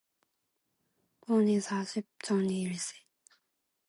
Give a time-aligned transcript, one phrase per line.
[1.27, 2.95] 돈이 사십 전일세.